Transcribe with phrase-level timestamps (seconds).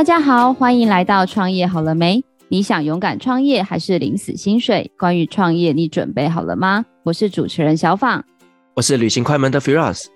[0.00, 2.24] 大家好，欢迎来到创业好了没？
[2.48, 4.90] 你想勇敢创业还是领死薪水？
[4.96, 6.86] 关于创业，你准备好了吗？
[7.02, 8.24] 我是主持人小访，
[8.72, 10.06] 我是旅行快门的 Firas。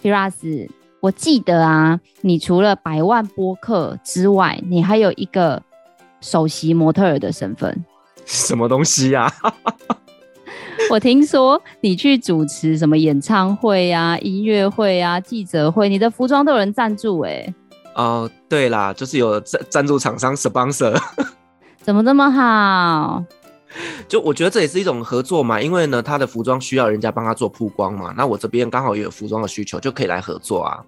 [0.00, 0.68] Firas，
[1.00, 5.60] 我记得啊，你除了百万播客之外，你还有一个
[6.20, 7.84] 首席模特儿的身份。
[8.24, 9.52] 什么东西呀、啊？
[10.92, 17.54] 我听说你去主持什么演唱会啊、音乐会啊、记者会，你的服装都有人赞助哎、欸。
[17.96, 20.94] 哦，对啦，就是有赞赞助厂商 sponsor，
[21.82, 23.24] 怎么这么好？
[24.06, 30.84] 就我觉得这也是一种合作嘛，因为呢，他的服装需要人家帮他做曝光嘛，那我这边刚好也有服装的需求，就可以来合作啊。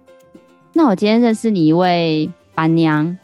[0.71, 3.17] 那我今天认识你一位板娘，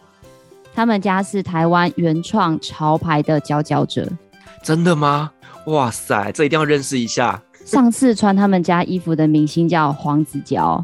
[0.73, 4.07] 他们家是台湾原创潮牌的佼佼者，
[4.63, 5.31] 真的吗？
[5.67, 7.39] 哇塞，这一定要认识一下。
[7.65, 10.83] 上次穿他们家衣服的明星叫黄子佼。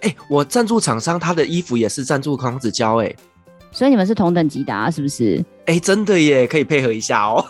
[0.00, 3.14] 哎、欸，我赞助厂商，他的衣服也是赞助康子佼，哎，
[3.72, 5.44] 所以你们是同等级的，啊，是不是？
[5.66, 7.44] 哎、欸，真的耶，可以配合一下哦。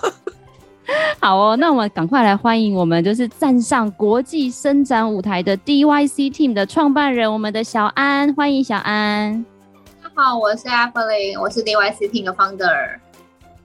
[1.20, 9.44] 好哦，那我们赶快来欢迎我们就是站上国际伸展舞台的 DYC Team 的创办人，我们的小安，欢迎小安。
[10.02, 12.98] 大家好，我是 Evelyn，我是 DYC Team 的 Founder。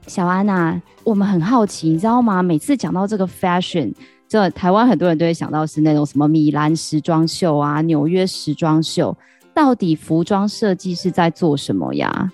[0.07, 2.43] 小安啊，我们很好奇，你知道吗？
[2.43, 3.93] 每次讲到这个 Fashion。
[4.33, 9.15] 这台湾很多人都会想到是那种什么米兰时装秀啊、纽约时装秀，
[9.53, 12.31] 到底服装设计是在做什么呀？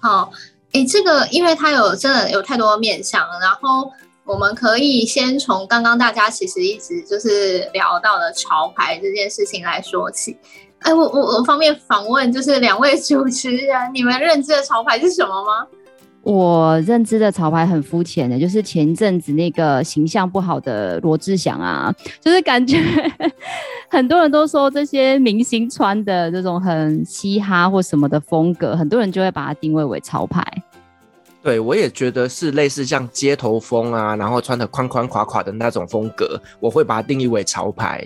[0.00, 0.32] 好，
[0.72, 3.92] 哎，这个因为它有真的有太多面向，然后
[4.24, 10.34] 我们可以先从刚刚大家其实一直就是聊到的潮牌这件事情来说起。
[10.78, 15.66] 哎，我我我方便访问就是两位主持人，你们认知的潮牌是什么吗？
[16.28, 21.90] 我认知的潮牌很肤浅的，就是前一阵子那个形象不好的罗志祥啊，
[22.20, 22.78] 就是感觉
[23.88, 30.44] 很多人都说这些明星穿的这种很嘻哈或什么的风格，很多人就会把它定位为潮牌。
[31.42, 38.04] 对，我也觉得是类似像街头风啊，然后穿的宽宽垮垮的那种风格，我会把它定义为潮牌。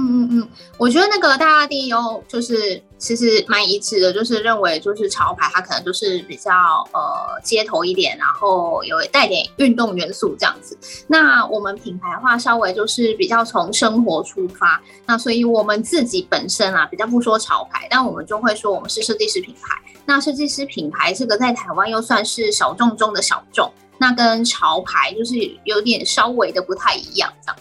[0.00, 6.50] 嗯嗯嗯，我觉得那个大家定义哦，就是其实蛮一致的，就是认为就是潮牌它可能就是比较
[6.92, 10.78] 呃街头一点，然后有带点运动元素这样子。
[11.06, 19.76] 那我们品牌的话稍微就是比较从生活出发，那所以我们自己本身啊比较不说潮牌，但我们就会说我们是设计师品牌。
[20.06, 25.34] 那设计师品牌这个在台湾又算是小众中的小众，那跟潮牌就是
[25.64, 27.56] 有点稍微的不太一样这样。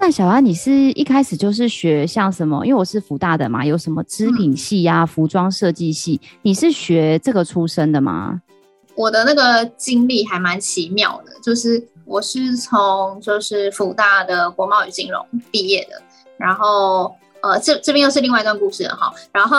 [0.00, 2.64] 那小安，你是一开始就是学像什么？
[2.64, 8.40] 因为我是福大的嘛，有什么织品系呀、啊、服装设计系，你是学这个出身的吗？
[8.94, 15.20] 我的那个经历还蛮奇妙的，就是我是从就是福大的国贸与金融
[15.50, 16.00] 毕业的，
[16.38, 17.12] 然后。
[17.42, 19.12] 呃，这这边又是另外一段故事了哈。
[19.32, 19.58] 然后，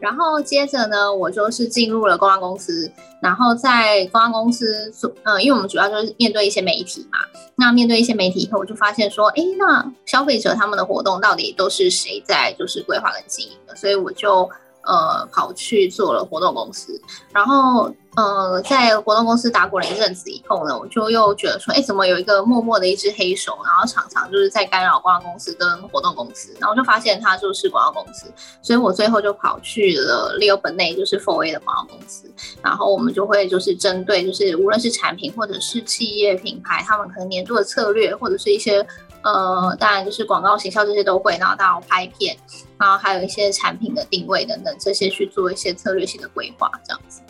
[0.00, 2.90] 然后接着呢，我就是进入了公关公司。
[3.20, 7.18] 然后在公关公司做，呃，因为我们主要就是面对一些媒体嘛。
[7.56, 13.74] 那面对一些媒体以后，我就发现说，哎，那消费者他们的活动到底都是谁在就是规划跟经营的？
[13.74, 14.48] 所以我就
[14.88, 17.00] 呃跑去做了活动公司，
[17.32, 17.94] 然后。
[18.16, 28.26] 呃，在活动公司打滚了一阵子以后呢，我就又觉得说，哎，怎么有一个默默的一只黑手，然后常常就是在干扰广告公司跟活动公司，然后就发现他就是广告公司，
[28.60, 32.28] 所以我最后就跑去了 Leo Burnett，就是 4A 的广告公司，
[32.60, 38.84] 然后我们就会就是针对就是无论是产品或者是企业品牌，他们可能年度的策略或者是一些
[39.22, 42.36] 呃，当然就是广告行销这些都会，然后到拍片，
[42.78, 47.20] 然后还有一些产品的定位等等这些去做一些策略性的规划，这样子。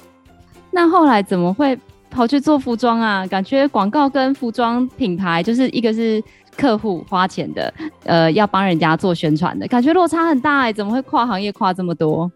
[0.71, 1.77] 那后来怎么会
[2.10, 3.27] 跑去做服装啊？
[3.27, 6.22] 感觉广告跟服装品牌就是一个是
[6.56, 7.72] 客户花钱的，
[8.04, 12.31] 呃，要帮人家做宣传的，感觉落差很大哎、欸，怎么会跨行业跨这么多？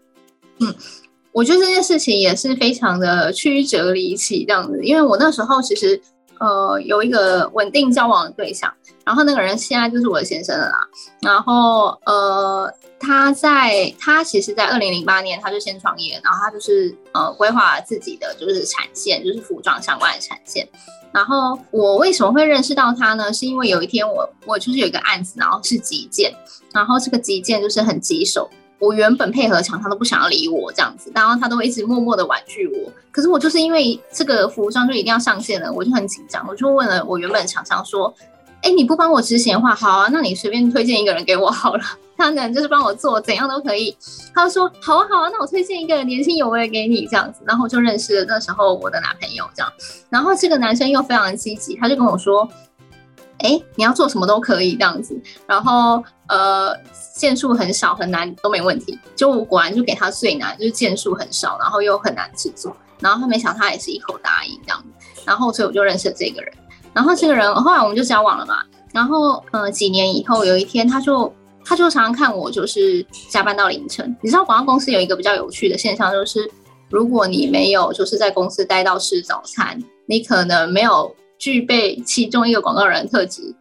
[0.59, 0.75] 嗯，
[1.31, 6.01] 我觉得这件事情也是非常的曲折离奇这样子，因为我那时候其实。
[6.43, 8.69] 呃，有一个稳定交往的对象，
[9.05, 10.85] 然后那个人现在就是我的先生了啦。
[11.21, 12.69] 然后呃，
[12.99, 20.67] 他在他其实，在二零零八年他就先创业，然后他就是呃规划自己的就是产线，就是服装相关的产线。
[21.13, 23.31] 然后我为什么会认识到他呢？
[23.31, 26.35] 是因为有一天我我就是有一个案子，然后是急件，
[26.73, 28.49] 然后这个急件就是很棘手。
[28.83, 32.91] 我原本配合厂，他都不想要理我这样子，然后他都会一直默默的婉拒我。
[33.11, 38.13] 可是我就是因为这个服装就一定要上线了，我就很紧张，我就问了我原本厂商说
[38.61, 41.83] ：“哎，你不帮我执行的话，好啊，那你随便推荐一个人给我好了，
[42.17, 43.95] 他能就是帮我做，怎样都可以。”
[44.35, 49.71] 他说：“好啊，好啊，那我推荐一个年轻有为给你这样子。”然后就认识了那时候我的男朋友这样。
[50.09, 52.49] 然后这个男生又非常的积极，他就跟我说。
[53.43, 56.73] 哎，你要做什么都可以这样子，然后呃，
[57.15, 58.97] 件数很少很难都没问题。
[59.17, 62.75] 就我果然就给他最难，就是件数很少，然后又很难制作。
[62.99, 66.53] 然后他没想他也是一口答应这样子，然后所以我就认识了这个人。
[66.93, 68.63] 然后这个人后来我们就交往了嘛。
[68.93, 71.31] 然后呃，几年以后有一天他就
[71.65, 74.15] 他就常常看我就是加班到凌晨。
[74.21, 76.49] 你知道广告公司有一个比较有趣的现象，就是
[76.89, 81.13] 如果你没有就是在公司待到吃早餐，你可能没有。
[81.43, 83.53] 具备其中一个广告人特质，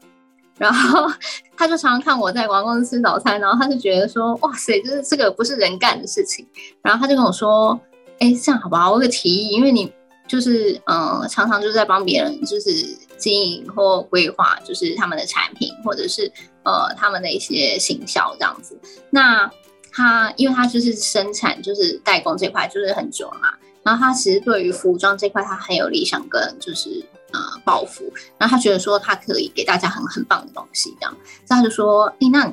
[0.56, 1.10] 然后
[1.58, 6.46] 他就常常看我在广告公司吃早餐，然后他就觉得说，哇塞，就是这个不是人干的事情，
[6.80, 7.80] 然后他就跟我说，
[8.20, 8.92] 哎，这样好不好？
[8.92, 9.92] 我有个提议，因为你
[10.28, 12.70] 就是嗯、常常就是在帮别人就是
[13.18, 16.30] 经营或规划，就是他们的产品或者是
[16.62, 18.78] 呃他们的一些行销这样子。
[19.10, 19.50] 那
[19.90, 23.48] 他因为他就是生产就是代工这块就是很久了嘛，
[23.82, 27.04] 然后他其实对于服装这块他很有理想跟就是。
[27.32, 28.04] 呃，抱负，
[28.38, 32.52] 然后他觉得说他可以给大家很很棒的东西，这样，所以他就说，哎，那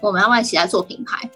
[0.00, 1.28] 我们要不要一起来做品牌？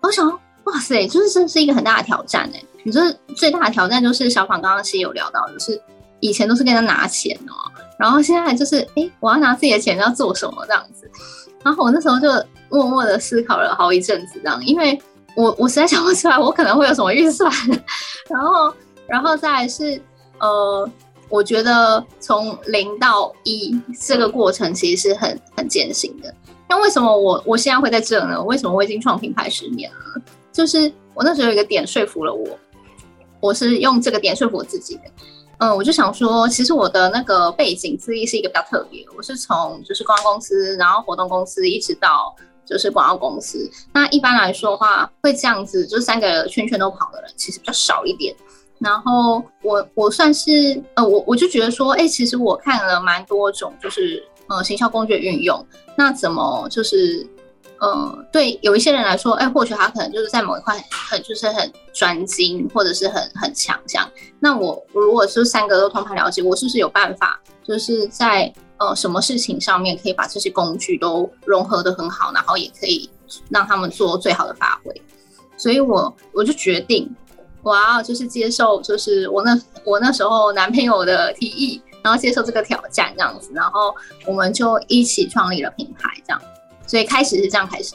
[0.00, 0.30] 我想，
[0.64, 2.62] 哇塞，就是这是一个很大的挑战哎。
[2.84, 3.02] 你说
[3.34, 5.80] 最大的挑战就是小访刚刚其实有聊到，就是
[6.20, 11.10] 以前都是跟他拿钱哦，然后现在就是，哎，我要拿自己的钱要做什么这样子？
[11.64, 12.28] 然后我那时候就
[12.70, 15.00] 默默的思考了好一阵子，这样，因为
[15.34, 17.50] 我我实在想不出来我可能会有什么预算，
[18.30, 18.72] 然后，
[19.08, 20.00] 然后再是
[20.38, 20.88] 呃。
[21.28, 26.32] 我觉得从零到一这个过程其实是很很艰辛的。
[26.68, 28.42] 那为什么我我现在会在这呢？
[28.42, 30.22] 为什么我已经创品牌十年了？
[30.52, 32.46] 就是我那时候有一个点说服了我，
[33.40, 35.02] 我是用这个点说服我自己的。
[35.58, 39.04] 嗯，我就想说，其实我的那个背景资历是一个比较特别。
[39.16, 42.34] 我是从就是公关公司，然后活动公司，一直到
[42.66, 43.70] 就是广告公司。
[43.92, 48.34] 那一般来说的话，会这样子，就是三个圈圈都跑的人，其实比较少一点。
[48.80, 55.64] 然后我我算是呃我我就觉得说，哎，其实我看了蛮多种，就是呃行销工具的运用。
[55.96, 57.26] 那怎么就是
[57.78, 64.10] 呃对有一些人来说，哎，或许他可能就是在某一块很就是很专精，或者是很很强这样。
[64.40, 73.08] 那我如果是三个都通盘了解，我是不是有办法，就是在呃什么事情上面可以把这些工具都融合的很好，然后也可以
[73.48, 74.92] 让他们做最好的发挥。
[75.56, 77.08] 所以我我就决定。
[77.64, 83.94] 我要就是接受，就是我那我那时候男朋友的提议，然后接受这个挑战这样子，然后
[84.26, 86.42] 我们就一起创立了品牌，这样，
[86.86, 87.94] 所以开始是这样开始。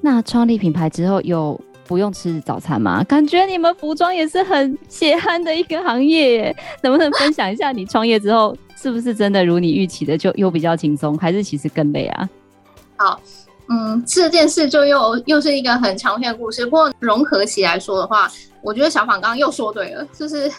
[0.00, 3.04] 那创立品牌之后有不用吃早餐吗？
[3.04, 12.28] 感觉你们服装也是很血汗的一个行业耶，能不能分享一下你创业之后是不是真的如你预期的就又比较轻松，还是其实更累啊？
[12.96, 13.20] 好。
[13.68, 16.66] 嗯，这件事就又又是一个很长篇的故事。
[16.66, 18.30] 不过融合起来说的话，
[18.62, 20.52] 我觉得小访刚刚又说对了，就是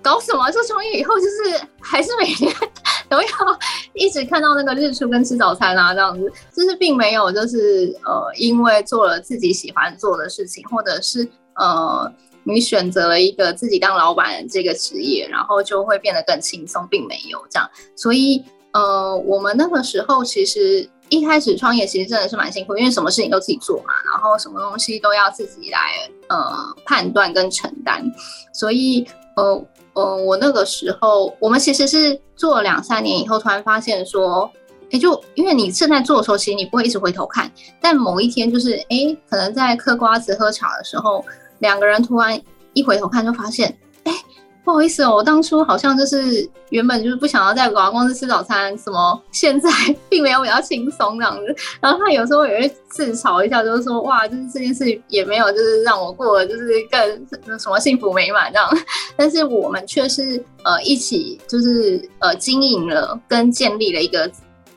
[0.00, 0.50] 搞什么？
[0.50, 2.50] 就从业以后，就是还是每天
[3.10, 3.28] 都要
[3.92, 12.10] 一直看到那个日出跟吃早餐啊，这样子，就是并没有就是呃，因为做了自己喜欢做的事情，或者是呃，
[12.42, 17.70] 你选择了一个自己当老板这个职业，然后就会变得更轻松，并没有这样。
[17.94, 18.42] 所以
[18.72, 20.88] 呃，我们那个时候其实。
[21.08, 25.78] 一开始创业其实真的是蛮辛苦，因为什么事情都自己做嘛，然后什么东西都要自己来
[26.28, 28.02] 呃判断跟承担，
[28.52, 29.06] 所以
[29.36, 29.64] 呃
[29.94, 34.50] 呃我那个时候我们其实是做了两三年以后，突然发现说，
[34.90, 41.24] 哎，就因为你正在做的时候，其实你不会一直回头看，但某一天就是哎，可能在嗑瓜子喝茶的时候，
[41.60, 42.40] 两个人突然
[42.72, 43.78] 一回头看就发现，
[44.66, 49.70] 不好意思哦，我当初好像就是原本就是不想要在广告公司吃早餐，什么现在
[50.08, 51.56] 并没有比较轻松这样子。
[51.80, 58.68] 然后他有时候也会自嘲一下，就是说哇，就是这件事也没有就是让我过得就是更什么幸福美满这样。
[59.16, 64.28] 但是我们却是呃一起就是呃经营了跟建立了一个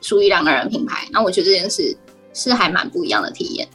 [0.01, 1.07] 属于两个人品牌。
[1.11, 1.97] 那我觉得这件事
[2.35, 3.67] 是还蛮不一样的体验。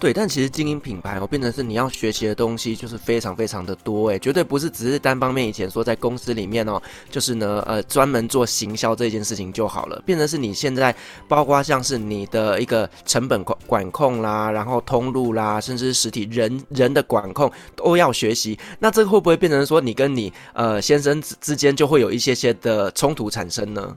[0.00, 6.80] 对，但其实经营品牌哦，变成是你要学习的东西就是非常非常的多诶，绝对不是只是单方面以前说在公司里面哦，
[7.10, 10.94] 就是呢呃专门做行销这件事情就好了，变成是你现在
[11.28, 23.94] 包括像是你的一个成本管管控啦，然后通路啦，甚至是实体人人的管控都要学习，那这个会不会变成说你跟你呃先生之之间就会有一些些的冲突产生呢？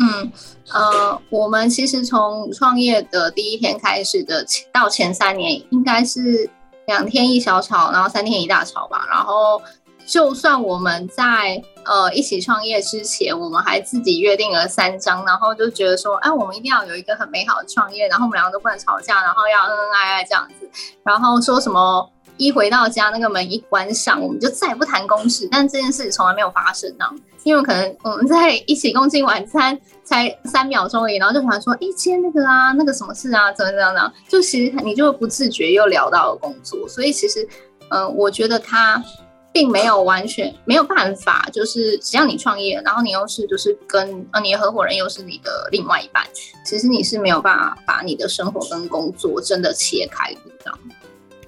[0.00, 0.32] 嗯，
[0.72, 6.48] 呃，我们其实从创业的第一天开始的到前三年，应该是
[6.86, 9.06] 两天一小吵，然后三天一大吵吧。
[9.10, 9.60] 然后，
[10.06, 20.70] 就算我们在呃一起创业之前，我们还自己约定了三章，然后就觉得说，哎，我们一定要有一个很美好的创业，然后我们两个都不能吵架，然后要恩恩爱爱这样子。
[21.02, 25.46] 然后说什么一回到家那个门一关上，我们就再也不谈公事。
[25.50, 27.04] 但这件事从来没有发生呢。
[27.44, 37.48] 因为可能我们在一起共进晚餐，才三秒钟而已，然后就突然说，哎，今天那个啊，那个什么事啊，怎么怎么怎么，就其实你就会不自觉又聊到了工作，所以其实，
[37.90, 39.02] 呃，我觉得他
[39.50, 46.22] 并没有完全没有办法，就是只要你创业，然后你又是就是跟呃你的合伙人又是你的另外一半，
[46.66, 50.78] 其实你是没有办法把你的生活跟工作真的切开的这样。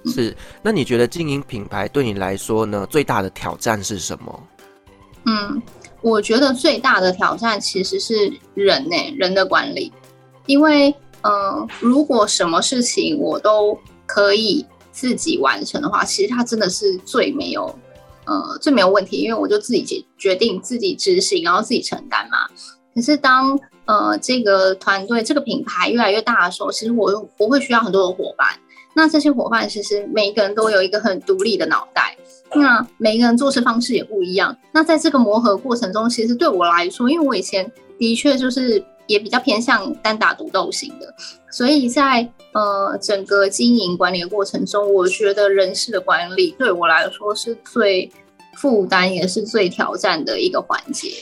[0.06, 4.42] 是，那你觉得经营品牌对你来说呢，最大的挑战是什么？
[5.26, 5.60] 嗯，
[6.00, 9.92] 我觉得最大的挑战其实是人呢、欸，人的管理。
[10.46, 10.88] 因为，
[11.20, 17.78] 嗯、呃，如果什么事情我都可以自己完成的话，其实它真的是最没有，
[18.24, 22.48] 呃，最没有问题，因为我就自己决决定自己执行，然后自己承担嘛。
[22.94, 28.48] 可是当呃这个团队、这个品牌越来越大的时候，其实我我会需要很多的伙伴。
[28.94, 32.16] 那这些伙伴其实每一个人都有一个很独立的脑袋，
[32.54, 34.56] 那每一个人做事方式也不一样。
[34.72, 41.14] 那在这个磨合过程中，其实对我来说，因为我以前的确就是也比较偏向单打独斗型的，
[41.50, 48.10] 所以在呃整个经营管理的过程中，我觉得人事的管理对我来说是最
[48.56, 51.12] 负担也是最挑战的一个环节。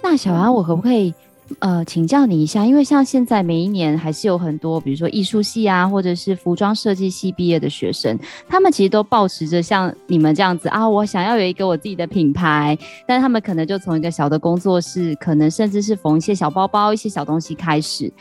[0.00, 1.14] 那小安，我可不可以？
[1.58, 8.18] 呃，请教你一下，因为像现在每一年还是有很多，比如说艺术系啊，或者是服装设计系毕业的学生，
[8.48, 18.12] 他们其实都保持着像你们这样子啊，我想要有一个我自己的品牌，但他们可能就从一个小的工作室，可能甚至是缝一些小包包、一些小东西开始。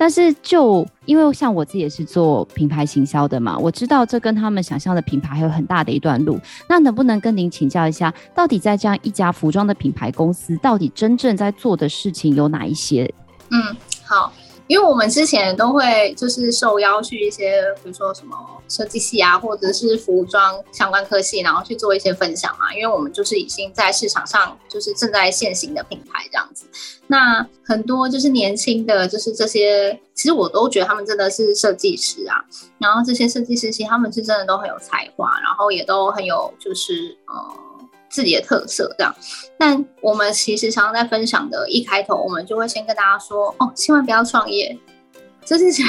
[0.00, 6.40] 但是，就因为像我自己也是做品牌行销的嘛，我知道这跟他们想象的品牌还有很大的一段路。
[6.66, 13.12] 那能不能跟您请教一下，到底在这样一家服装的品牌公司，到底真正在做的事情有哪一些？
[13.50, 14.32] 嗯，好。
[14.70, 18.36] 因为我们之前都会就是受邀去一些，比如说什么
[18.68, 22.72] 设计系啊，或者是服装相关科系，然后去做一些分享嘛。
[22.72, 26.66] 因为我们就是已经在市场上就是正在现行的品牌这样子。
[27.08, 32.36] 那很多就是年轻的，就是这些，其实我都觉得他们真的是设计师啊。
[32.78, 37.34] 然后这些设计师其实他们是真的都很有才华，然后也都很有就是呃。
[38.10, 39.14] 自己的特色这样，
[39.56, 44.76] 但我们其实常常在分享的一开头，我们就会先跟大家说哦，千万不要创业，
[45.44, 45.88] 就是 先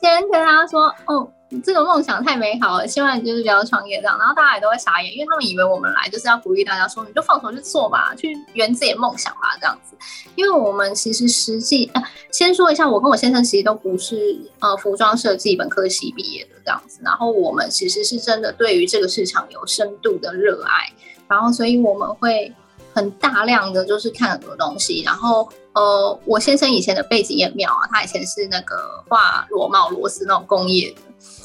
[0.00, 1.30] 跟大家说哦，
[1.62, 4.16] 这个梦想太美好了，千万就是不要创业这样。
[4.18, 9.96] 然后大家也都会傻眼，因为他们以为我们来就是要鼓励大家说，你就放手去做吧，去圆自己的梦想吧这样子。
[10.36, 20.92] 因为我们其实实际，呃，先说一下，我跟我先生其实都不是呃服装设计本科系毕业的这样子，然后我们其实是真的对于这个市场有深度的热爱。
[21.30, 22.52] 然后，所以我们会
[22.92, 25.02] 很大量的就是看很多东西。
[25.06, 28.76] 然后，呃，我先生以前的背景也妙啊，他以前是那个
[29.08, 31.00] 画螺帽螺丝那种工业的。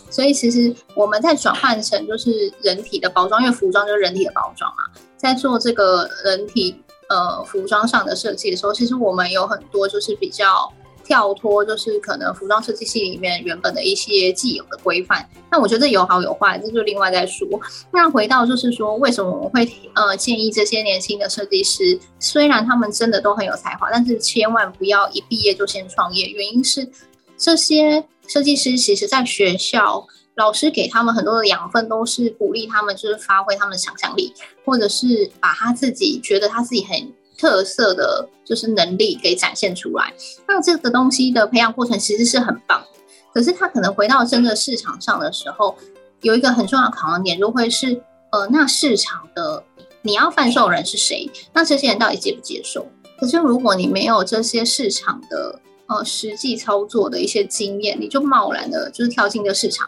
[0.09, 4.83] 所以，其实我们在转换成就是人体的包装，因为服装就是人体的包装嘛，
[5.15, 6.75] 在做这个人体
[7.09, 10.73] 呃服装上的设计的时候，其实我们有很多就是比较。
[11.05, 17.47] 跳脱就是可能服装设计系里面原本的一些既有的规范，那我觉得有好有坏，这就另外再说。
[17.93, 26.25] 那回到就是说，为什么我们会呃建议这些年轻的设计师，虽然他们真的都很有才华，但是千万不要一毕业就先创业。
[26.25, 26.89] 原因是
[27.37, 34.33] 这些设计师其实在学校老师给他们很多的养分，都是鼓励他们就是发挥他们的想象力，
[34.65, 37.13] 或者是把他自己觉得他自己很。
[37.45, 40.11] 特色的就是能力给展现出来，
[40.47, 42.83] 那这个东西的培养过程其实是很棒。
[43.31, 45.75] 可是他可能回到真的市场上的时候，
[46.21, 49.63] 有一个很重要的考量点，就会是呃，那市场的
[50.01, 51.29] 你要贩售人是谁？
[51.53, 52.87] 那这些人到底接不接受？
[53.19, 59.87] 可是如果你没有这些市场的呃实际操作的一些经验，你就贸然的就是跳进这个市场，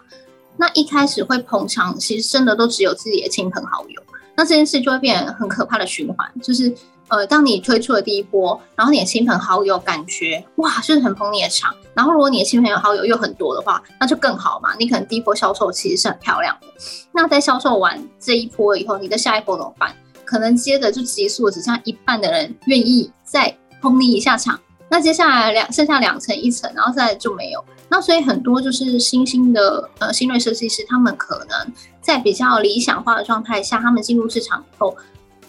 [0.58, 4.04] 那一开始会捧场，其实真的都只有自己的亲朋好友。
[4.36, 6.72] 那这件事就会变成很可怕的循环，就是。
[7.10, 11.74] 呃，当你推出了第一波，然后你的亲朋好友感觉哇，就是很捧你的场。
[11.94, 14.76] 然后如果你的亲朋好友又很多的话，那就更好嘛。
[14.78, 16.68] 你可能第一波销售其实是很漂亮的。
[17.14, 19.96] 那在销售完这一波以后，你的下一波怎么办？
[20.26, 24.60] 可能接着就急速只剩下一半的人愿意再捧你一下场。
[24.90, 27.64] 那接下来两剩下两层一层，然后再就没有。
[27.88, 34.94] 那所以很多就是新兴的呃新锐设计师，他们可能在比较理想化的状态下，他们进入市场以后，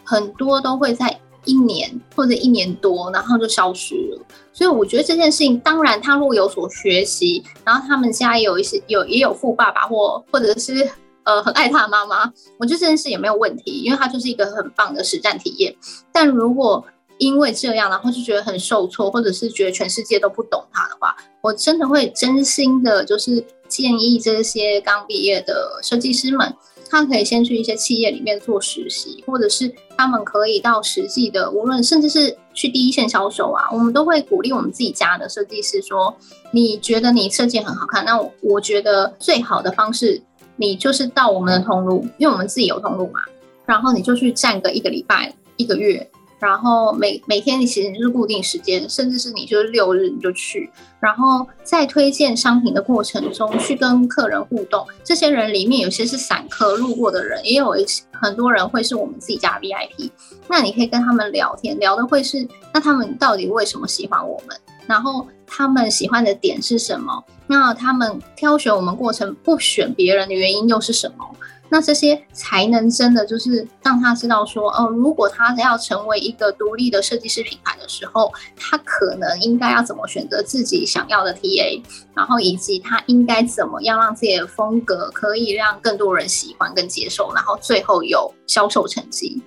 [0.05, 1.19] 很多都会在。
[1.45, 4.26] 一年或者一年多，然后就消失了。
[4.52, 10.88] 所以我觉得这件事情，当然他若有所学习，然后他们家有一些有也有富爸爸或或者是
[11.23, 15.75] 呃很爱他妈妈，我觉得这件事也没有问题，因为他就是一个很棒的实战体验。
[16.12, 16.85] 但如果
[17.18, 26.54] 因为这样，然后就觉得很受挫，或者是觉得全世界都不懂他的话，我真的会真心的，就是建议这些刚毕业的设计师们。
[26.90, 36.16] 他可以先去一些企业里面做实习，或者是他们可以到实际的，无论甚至是去第一线销售啊，我们都会鼓励我们自己家的设计师说
[36.52, 40.21] ：“你觉得你设计很好看，那我觉得最好的方式，
[40.57, 43.21] 你就是到我们的通路，因为我们自己有通路嘛，
[43.66, 54.87] 然后你就去站个一个礼拜、一个月。”然后每每天你其实就是固定时间，甚至是你就是六日你就去，然后在推荐商品的过程中去跟客人互动。
[55.02, 60.11] 这些人里面有些是散客路过的人，也有一些很多人会是我们自己家 VIP。
[60.49, 64.57] 那你可以跟他们聊天，聊的会是那他们到底为什么喜欢我们？
[64.87, 67.23] 然后他们喜欢的点是什么？
[67.47, 71.25] 那他们挑选我们过程不选别人的原因又是什么？
[71.71, 81.83] 那这些才能真的就是让他知道说，哦，如果他要成为一个独立的设计师品牌的时候，他可能应该要怎么选择自己想要的 TA，
[82.15, 89.43] 然后以及他应该怎么样让自己的风格可以让更多人喜欢跟接受，然后最后有销售成绩。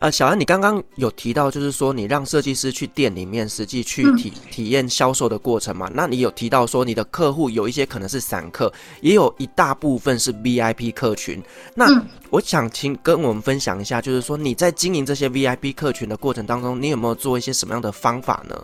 [0.00, 5.90] 呃，小安，你刚刚有提到，就是说你让设计师去店里面实际去体体验销售的过程嘛？
[5.94, 8.70] 那你有提到说你的客户有一些可能是散客，
[9.00, 11.42] 也有一大部分是 VIP 客群。
[11.74, 11.86] 那
[12.28, 18.54] 我想请跟我们分享一下，就是说你在经营这些 VIP 客群的过程当中，你有没有做一些什么样的方法呢？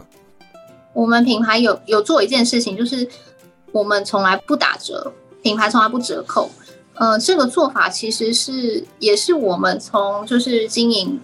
[0.93, 3.09] 我们品牌有有做一件事情，就是
[3.73, 5.11] 我们从来不打折，
[5.43, 6.51] 品牌从来不折扣。
[7.01, 11.19] 呃，这个做法其实是也是我们从就是经营。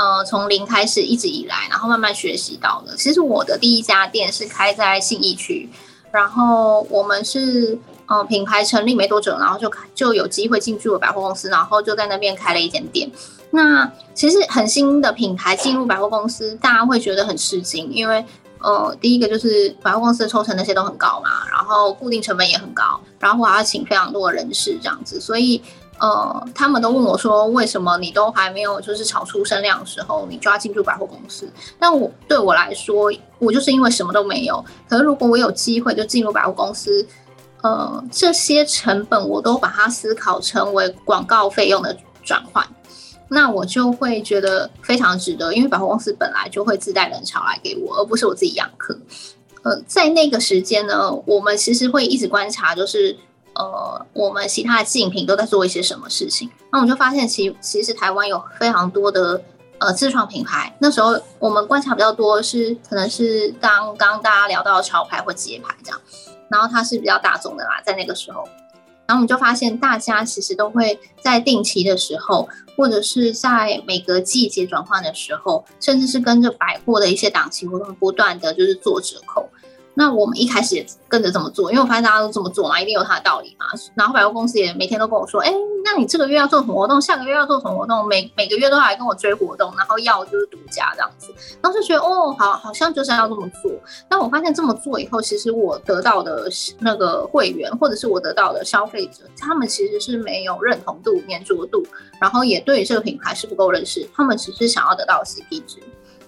[0.00, 2.96] 呃，从零开始一直以来，然后慢慢学习到的。
[2.96, 5.68] 其实我的第一家店是开在信义区，
[6.12, 13.10] 然后我们是呃品牌成立没多久，然后就就有机会进驻了百货公司，然后就在那边开了一间店。
[13.50, 18.24] 那其实很新的品牌进入百货公司，大家会觉得很吃惊，因为
[18.60, 25.62] 呃第一个就是百货公司的抽成那些都很高嘛，然后固定成本也很高，然后我还要请非常多的人事这样子，所以。
[26.00, 31.50] 呃，他们都问我说，为什么你都还没有就是炒出声量的时候，你就要进入百货公司？
[31.76, 34.64] 但我对我来说，我就是因为什么都没有。
[34.88, 37.04] 可是如果我有机会就进入百货公司，
[37.62, 42.64] 呃，这些成本我都把它思考成为广告费用的转换，
[43.28, 48.98] 那我就会觉得非常值得，因为百货公司本来就会自带人潮来给我，而不是我自己养客。
[49.62, 53.16] 呃，在那个时间呢，我们其实会一直观察，就是。
[53.54, 56.48] 呃，我们其他的竞品都在做一些什么事情？
[56.70, 59.42] 那我就发现其，其实台湾有非常多的
[59.78, 60.72] 呃自创品牌。
[60.78, 66.00] 那时候我们观察比较多是，可能是刚刚大家聊到潮牌或街牌这样，
[66.48, 68.46] 然后它是比较大众的啦，在那个时候，
[69.08, 79.48] 然后我们就发现大家其实都会在定期的时候，或者是在每个季节转换的时候，甚至是跟着百货的一些档期活动，不断的就是做折扣。
[79.98, 83.66] 那我们一开始也跟着这么做，因为我发现大家都这么做嘛，一定有它的道理嘛。
[83.96, 85.52] 然后百货公司也每天都跟我说，哎，
[85.84, 87.00] 那你这个月要做什么活动？
[87.00, 88.06] 下个月要做什么活动？
[88.06, 91.34] 每每个月都来跟我追活动，然后要就是独家这样子。
[91.60, 93.72] 然后就觉得哦，好，好像就是要这么做。
[94.08, 101.84] 但我发现这么做以后，其实我得到的那个会员，或者是我得到的消费者，他们其实是没有认同度、黏着度，
[102.20, 104.08] 然后也对这个品牌是不够认识。
[104.14, 105.78] 他们只是想要得到 CP 值，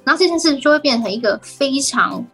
[0.03, 2.27] 然后这件事就会变成一个非常。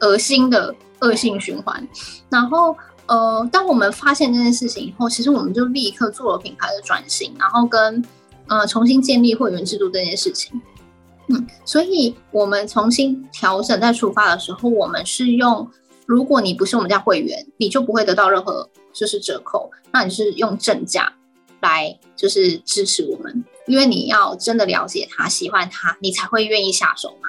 [0.00, 1.86] 恶心的恶性循环，
[2.28, 8.04] 然后呃，当我们发现这件事情以后，其实我们就立刻做了品牌的转型，然后跟
[8.48, 10.60] 呃重新建立会员制度这件事情。
[11.28, 15.68] 嗯，所以我们重新调整在出发的时候，我们是用，
[16.06, 21.12] 如果你不是我们家会员，你就不会得到任何就是折扣，那你是用正价
[21.60, 27.28] 来就是支持我们，因为你要真的了解他，喜欢他，你才会愿意下手嘛。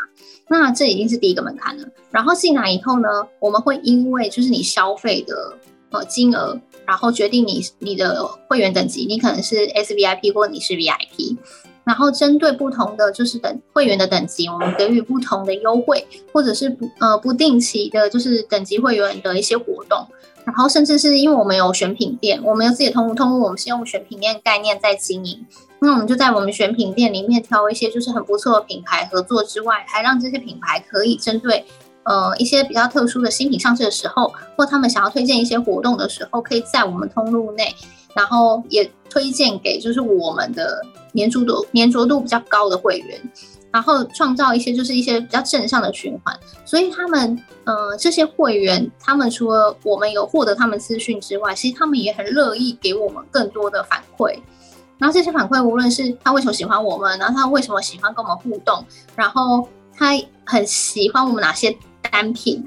[0.52, 1.88] 那这已经是第一个门槛了。
[2.12, 3.08] 然后进来以后呢，
[3.40, 5.58] 我们会因为就是你消费的
[5.92, 11.38] 呃金额，然后决定你你的会员等级，你可能是 SVIP 或你是 VIP，
[11.86, 20.06] 然后针对不同的就是等会员的等级，我们给予不同的优惠，或者是不呃不定期的，就是等级会员的一些活动。
[20.46, 25.46] 然后甚至是因为我们有选品店，我们有自己的通路，通路我们是用选品店概念在经营。
[25.80, 31.66] 那我们就在我们选品店里面挑一些就是很不错的品牌合作之外，还让这些品牌可以针对
[32.04, 37.74] 呃一些比较特殊的新品上市的时候，或他们想要推荐一些活动的时候，可以在我们通路内，
[38.16, 40.82] 然后也推荐给就是我们的
[41.16, 43.20] 粘着度粘着度比较高的会员。
[43.72, 54.38] 然后创造一些就是一些比较正向的循环，所以他们呃这些会员，他们除了我们有获得他们资讯之外，其实他们也很乐意给我们更多的反馈。
[54.98, 60.12] 然后这些反馈，无论是他为什么喜欢我们，然后他为什么喜欢跟我们互动，然后他
[60.46, 62.64] 很喜欢我们哪些单品，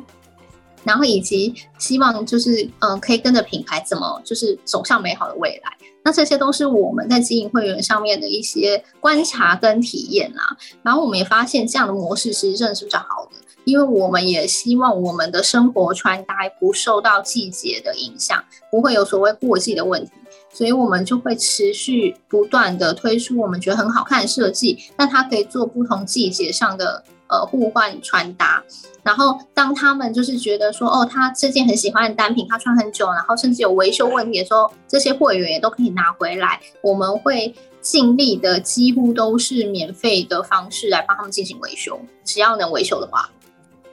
[0.82, 5.72] 然后以及希望就是嗯、呃、可以跟着品牌怎么就是走向美好的未来。
[6.04, 10.56] 那这些都是我们在经营会员上面的一些观察跟体验啦。
[10.82, 13.32] 然后我们也发现这样的模式其实真的是比较好的，
[13.64, 20.12] 因为我们也希望我们的生活穿搭不受到季节的影响，不会有所谓过季的问题，
[20.52, 27.02] 所以我们就会持续不断的推出我们觉得很好看的设计，那它可以做不同季节上的。
[27.26, 28.62] 呃，互换穿搭，
[29.02, 36.60] 然后当他们就是觉得说，哦，他这件很喜欢的单品，他穿很久，然后甚至有维修问题的时候，这些会员也都可以拿回来。
[36.82, 43.30] 我们会尽力的，几乎都是免费的方式来帮他们进行维修，只要能维修的话。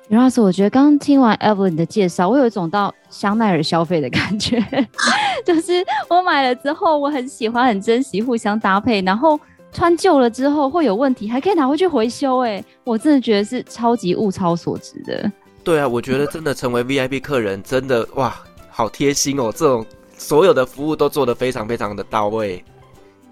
[0.10, 4.62] 刘老师，我觉得刚刚听完 Evelyn 的介绍，我有一种到香奈儿消费的感觉，
[5.46, 9.40] 就是我买了之后，我很喜欢，很珍惜，互相搭配，然后。
[9.72, 15.32] 穿旧了之后会有问题，还可以拿回去回修，哎，我真的觉得是超级物超所值的。
[15.64, 18.36] 对啊，我觉得真的成为 VIP 客人，真的哇，
[18.70, 19.52] 好贴心哦！
[19.52, 19.86] 这种
[20.18, 22.64] 所有的服务都做得非常非常的到位。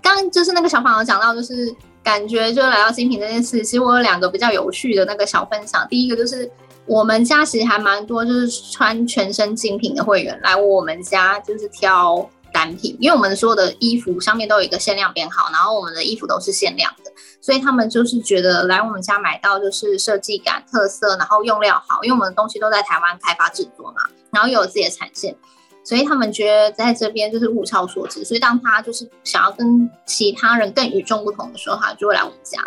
[0.01, 5.85] 刚刚就是那个小朋友讲到，就是感觉就来到精品这件事，其实我有两个比较有趣的那个小分享。
[5.89, 6.49] 第一个就是
[6.85, 12.29] 我们家其实还蛮多，就是穿全身精品的会员来我们家，就是挑。
[12.51, 25.35] 单品，因为我们所有的衣服上面都有一个限量编号，然后我们的衣服都是限量的，所以他们就是觉得来我们家买到就是设计感、特色，然后用料好，因为我们的东西都在台湾开发制作嘛，然后又有自己的产线，
[25.83, 28.23] 所以他们觉得在这边就是物超所值。
[28.25, 32.59] 所以当他就是想要跟其他人更与众不同的时候，他就会来我们家。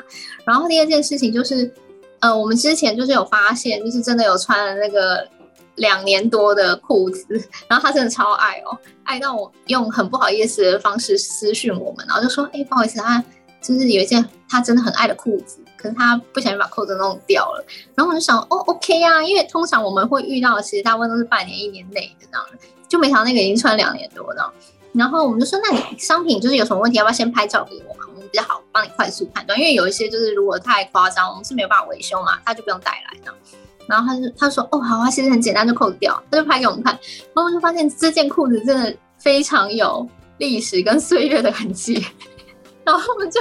[0.44, 1.72] 然后第二件事情就是，
[2.20, 5.28] 呃，我们之前就是有发现，就是真的有穿了那个。
[5.76, 7.26] 两年多的裤子，
[7.66, 13.22] 然后他真的超爱哦，爱到我用很不好意思的方式私讯我们，然后就说：“哎、不好意思，他
[13.62, 17.64] 就是有一件他真的很爱的裤子，可是他不小心把扣子弄掉了。”
[17.96, 22.46] 然后我就想：“哦，OK 啊，因为通常我们会遇到，其实大部分都是半年、一年内的这样，
[22.88, 24.52] 就没想到那个已经穿两年多了。”
[24.92, 28.04] 然后我们就说：“那你商品就是有什么问题，要不要先拍照给我嘛？
[28.14, 33.34] 我们比较好帮你快速判断，因为有一些就是如果太夸张，我们是没有办法维修嘛，他就不用带来了。”
[33.88, 36.92] 然后他就他说哦好啊，其实很简单就扣掉，他就拍给我们看，
[37.34, 40.06] 然后我就发现这件裤子真的非常有
[40.38, 41.94] 历史跟岁月的痕迹，
[42.84, 43.40] 然后我们就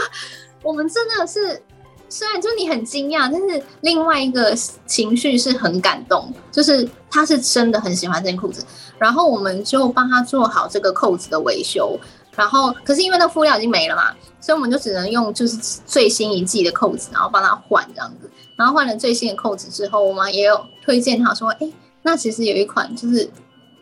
[0.64, 1.62] 我们真的是
[2.10, 4.54] 虽然就你很惊讶，但是另外一个
[4.86, 8.66] 情绪是很感动，就是他是真的很喜欢这件裤子，
[8.98, 11.98] 然后我们就帮他做好这个扣子的维修，
[12.36, 18.30] 然后可是因为那布料已经没了嘛，所以我们就只能用就是最新一季的扣子，然后帮他换这样子。
[18.62, 21.68] 然后换了最新的扣子之后，我们也有推荐他说：“哎，
[22.04, 23.28] 那其实有一款，就是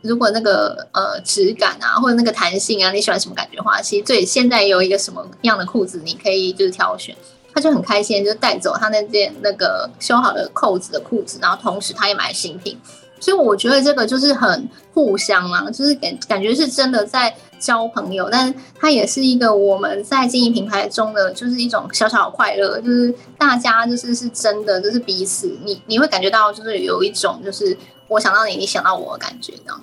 [0.02, 7.14] 如果那个呃质感啊，或者那个弹性啊，你喜欢什么感觉的话，其实最现在有一个什么样的裤子，你可以就是挑选。”
[7.54, 12.80] 他就很开心，就带走他那件那个修好的扣子的裤子，然后同时他也买新品。
[13.20, 27.78] 所以我觉得这个就是很互相啊，就是感感觉是真的在交朋友，但是它也是一个我们在经营品牌中的就是一种小小的快乐，就是大家就是是真的就是彼此，你你会感觉到就是有一种就是
[28.08, 29.82] 我想到你，你想到我的感觉这样。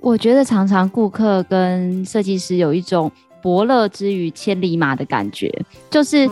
[0.00, 3.10] 我觉得常常顾客跟设计师有一种
[3.42, 5.52] 伯乐之于千里马的感觉，
[5.90, 6.28] 就是。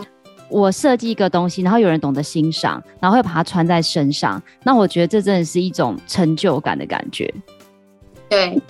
[0.48, 7.32] 嗯我设计一个东西，然后有人懂得欣赏，然后会把它穿在身上，那我觉得这真的是一种成就感的感觉。
[8.28, 8.61] 对。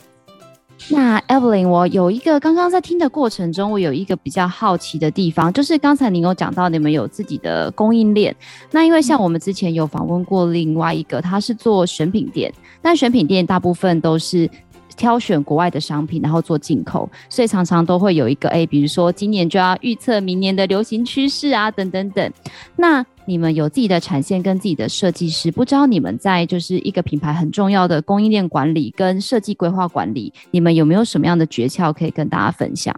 [0.88, 8.34] 那 Evelyn，我有一个刚刚在听的过程中，我有一个比较好奇的地方，就是刚才您有讲到你们有自己的供应链。
[8.70, 14.48] 那因为像我们之前有访问过另外一个，他是做选品店，但选品店大部分都是。
[14.96, 22.32] 挑选国外的商品，然后做进口，所以常常都会有一个诶，比如说今年就要预测明年的流行趋势啊，等等等。
[22.76, 32.94] 那你们有自己的产线跟自己的设计师，不知道你们在就是一个品牌很重要的供应链管理跟设计规划管理，你们有没有什么样的诀窍可以跟大家分享？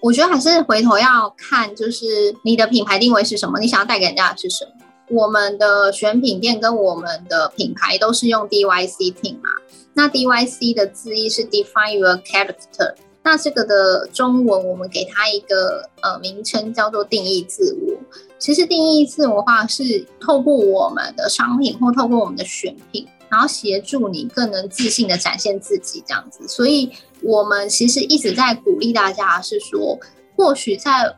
[0.00, 2.04] 我觉得还是回头要看，就是
[2.42, 4.70] 你的品牌定位是什么，你想要带给人家的是什么。
[5.10, 9.50] 我们的选品店跟我们的品牌都是用 D Y C 品嘛。
[9.94, 17.94] 那 DYC 的字义是 Define Your Character，那这个的中文我们给它一个呃名称叫做定义自我。
[18.38, 26.46] 其实定义自我的话是透过我们的商品或透过我们的选品，然后协助你更能自信的展现自己这样子。
[26.46, 26.90] 所以
[27.22, 29.98] 我们其实一直在鼓励大家是说，
[30.36, 31.16] 或许在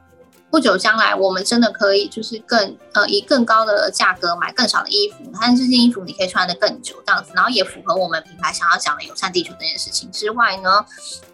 [0.50, 10.84] 不久将来，我们真的可以就是更呃以更高的价格买更少的衣服，但是这件衣服你可以穿得更久这样子，然后也符合我们品牌想要讲的友善地球这件事情之外呢，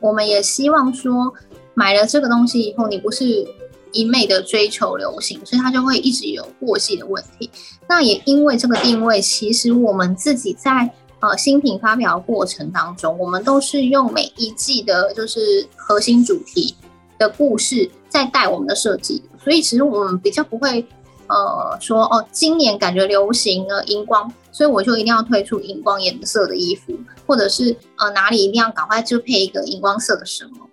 [0.01, 1.33] 我们也希望说
[1.75, 3.47] 买了这个东西以后，你不是
[3.93, 7.49] 一昧的追求流行，所以它就会一直有过季的问题。
[7.89, 16.75] 那也因为这个定位，其实我们自己在呃新品发表过程当中，我们都是用每一季的就是核心主题
[17.19, 20.87] 的故事在带我们的设计，所以其实我们比较不会
[21.29, 26.93] 呃说哦，今年感觉流行了荧光，所以我就一定要推出荧光颜色的衣服，
[27.27, 30.69] 或者是呃哪里一定要赶快就配一个荧光色的什么。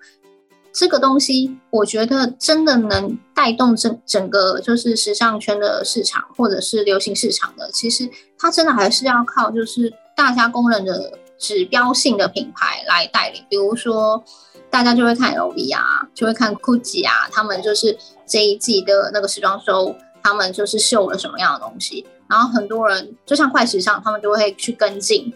[0.71, 7.69] 这个东西，我觉得真的能带动整整个就是时尚圈的市场，或者是流行市场的。
[7.71, 13.43] 其实它真的还是要靠就是大家公认的指标性的品牌来带领。
[13.49, 14.23] 比如说，
[14.69, 22.05] 大家就会看 LV 啊，就会看 GUCCI 啊，他们就是这一季的那个时装周，他们就是秀了什么样的东西。
[22.29, 25.33] 然后很多人就像快时尚，他们就会去跟进。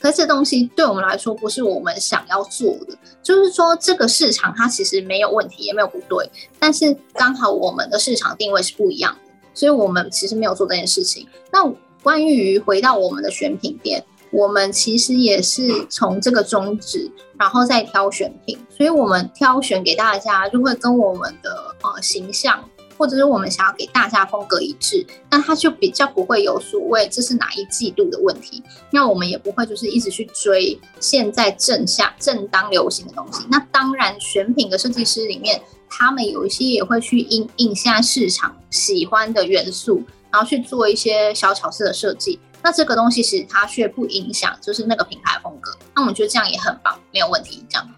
[0.00, 11.28] 可是这东西对我们来说不是我们想要做的，就是说这个市场它其实没有问题，也没有不对，但是刚好我们的市场定位是不一样的，所以我们其实没有做这件事情。
[11.52, 11.70] 那
[12.02, 22.64] 关于回到我们的选品店，我们其实也是从这个宗旨，然后再挑选品，所以我们挑选给大家就会跟我们的呃形象。
[22.98, 28.62] 或者是我们想要给大家风格一致，那它就比较不会有所谓这是哪一季度的问题。
[28.90, 33.42] 那我们也不会就是一直去追现在正下正当流行的东西。
[33.50, 42.38] 那当然，选品的设计师里面，他们有一些也会去应应现在市场喜欢的元素，然后去做一些小巧思的设计。
[42.62, 45.76] 那这个东西其实它却不影响就是那个品牌风格。
[45.94, 47.88] 那我们觉得这样也很棒，没有问题，这样。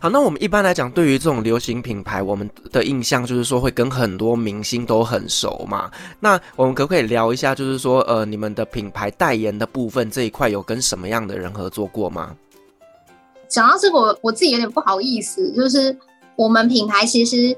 [0.00, 5.90] 好，那我们一般来讲，对于这种流行品牌，我们的印象就是说会跟很多明星都很熟嘛。
[6.20, 12.36] 那我们可不可以聊一下，就是说，呃，你们的品牌代言的部分这一块有跟什么样的人合作过吗？
[13.48, 15.96] 讲到这个，我我自己有点不好意思，就是
[16.36, 17.56] 我们品牌其实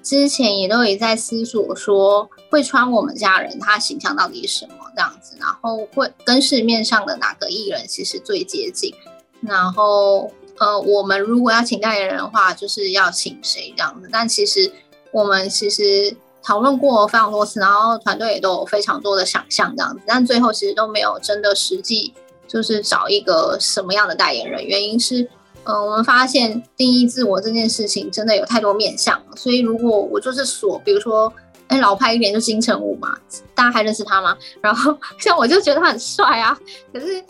[0.00, 8.94] 之前也都也在思索说，会穿我们家人他形象到底是什么这样子，然后会跟市面上的哪个艺人其实最接近，
[9.40, 10.30] 然后。
[10.60, 14.08] 呃，我们如果要请代言人的话，就是要请谁这样子？
[14.10, 14.68] 但其实
[15.12, 22.12] 我们其实讨论过非常多次，然后团队也都有非常多的想象这样子，但最后其实都没有真的实际
[22.48, 24.66] 就是找一个什么样的代言人。
[24.66, 25.30] 原因是，
[25.62, 31.32] 呃，我们发现定义自我这件事情真的有太多面向，所以如果我就是说，比如说，
[31.68, 33.16] 哎，老派一点就是金城武嘛，
[33.54, 34.36] 大家还认识他吗？
[34.60, 36.58] 然后 像我就觉得他很帅啊，
[36.92, 37.24] 可是。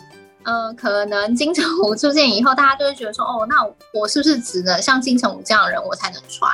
[0.45, 3.57] 嗯、呃，可能金城武出现以后，大家就会觉得说，哦，那
[3.93, 6.51] 我是不是只能像金城武这样的人，我才能穿？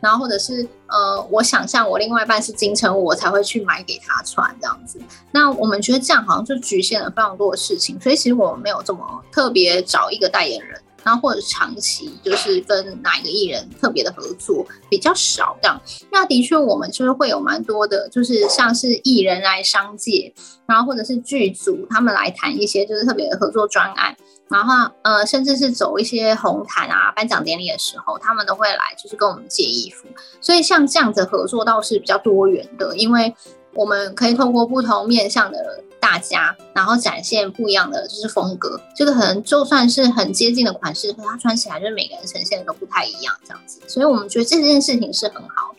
[0.00, 5.00] 然后或者是，呃，我想象我另外一半是金城武，我才会去买给他穿这样子。
[5.30, 10.80] 那我们觉得这样好像就局限了非常多的事情，所以其实我们没有这么特别找一个代言人。
[11.04, 20.32] 然后或者长期就是跟哪一个艺人特别的合作比较少这样，那的确我们就是会有蛮多的，就是像是艺人来商界，
[20.66, 24.16] 然后或者是剧组他们来谈一些就是特别的合作专案，
[24.48, 30.06] 然后呃甚至是走一些红毯啊颁奖典礼的时候，他们都会来就是跟我们借衣服，
[30.40, 33.34] 所以像这样子合作倒是比较多元的，因为
[33.74, 35.82] 我们可以透过不同面向的。
[36.02, 43.80] 大家，然后展现不一样的就是风格，这个可能就算是很接近的款式，可它穿起来就是每个人呈现的都不太一样，这样子。
[43.86, 45.76] 所以我们觉得这件事情是很好。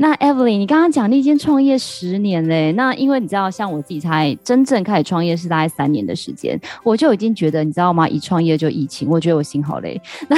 [0.00, 8.08] 那 Evelyn，你刚刚讲你已经创业十年嘞，那因为你知道，像我自己才真正开始创业是大概三年的时间，我就已经觉得，你知道吗？
[8.08, 10.00] 一创业就疫情，我觉得我心好累。
[10.30, 10.36] 那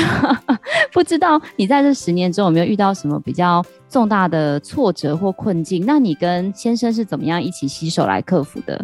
[0.90, 5.85] 不知道你在这十年中有没有遇到什么比较重大的挫折或困境？
[5.85, 8.83] 那你跟先生是怎么样一起携手来克服的？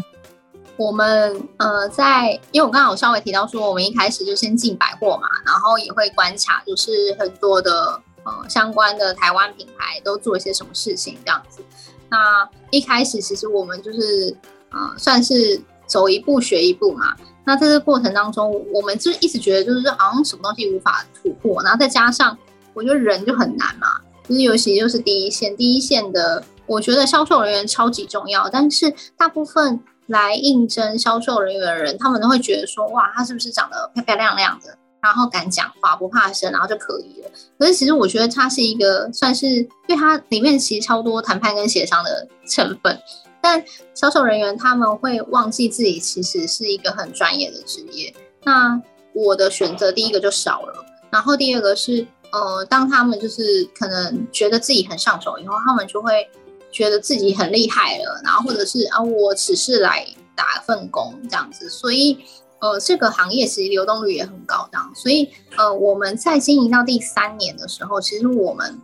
[0.76, 7.98] 我们呃，在因为我刚刚有稍微提到说，我们一开始就先进百货嘛，然后也会观察，就是很多的。
[8.26, 11.62] 呃，相关的台湾品牌都做一些什么事情这样子？
[12.10, 14.36] 那一开始其实我们就是
[14.70, 17.14] 呃，算是走一步学一步嘛。
[17.44, 22.36] 那在这个过程当中，我们就一直觉得就是好像什么东西无法突破，然后再加上
[22.74, 34.76] 我觉得人就很难嘛，就是尤其就是第一线，第一线的，我觉得销售人员超级重要，但是大部分来应征销售人员的人，他们都会觉得说，哇，他是不是长得漂漂亮亮的？
[35.06, 37.30] 然后敢讲话，不怕生，然后就可以了。
[37.58, 42.98] 可是其实我觉得它是一个算是，因为它里面其实超多谈判跟协商的成分。
[43.40, 43.62] 但
[43.94, 48.12] 销售人员他们会忘记自己其实是一个很专业的职业。
[48.42, 48.80] 那
[49.14, 56.28] 我的选择第一个就少了，然后第二个是，呃，当他们就是可能觉得自己很上手以后，他们就会
[56.72, 62.18] 觉得自己很厉害了，然后或者是啊，我只是来打份工这样子，所以。
[62.58, 68.80] 呃，这个行业其实流动率也很高，这样，所以呃，我们在经营到第三年的时候，其实我们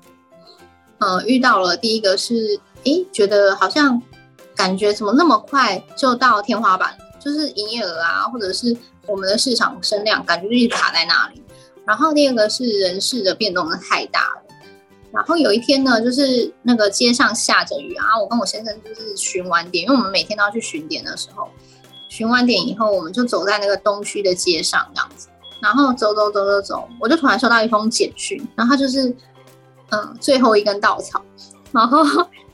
[0.99, 4.01] 呃遇到了第一个是，诶，觉得好像
[4.55, 11.43] 感觉怎么那么快就到天花板，就是营业额啊，或者是我们的市场声量，感觉就一直卡在那里。
[11.87, 14.43] 然后第二个是人事的变动太大了。
[15.13, 21.49] 然后有一天呢，就是那个街上下着雨啊，我跟我先生就是巡完点，因为我们每天都要去巡点的时候，
[22.13, 25.29] 巡完点以后，我们就走在那个东区的街上这样子，
[25.61, 29.09] 然后走走走走走，我就突然收到一封简讯，然后它就是
[29.89, 31.23] 嗯最后一根稻草，
[31.73, 32.05] 然后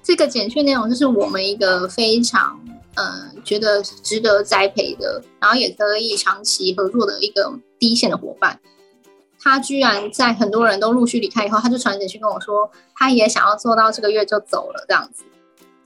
[0.01, 2.57] 这个简讯内容就是我们一个非常
[2.95, 8.61] 嗯觉得值得栽培的，然后也可以长期合作的一个第一线的伙伴。
[9.41, 15.25] 他居然在很多人都陆续离开以后，他就传简讯跟我说，他也想要做到这个月就走了这样子。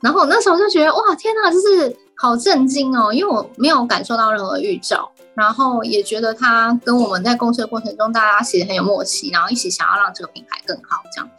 [0.00, 11.30] 然后我那时候就觉得，哇，天哪，就是好震惊哦，因为我没有感受到任何预兆，然后也觉得他跟我们在共事的过程中，大家其实很有默契，然后一起想要让这个品牌更好这样。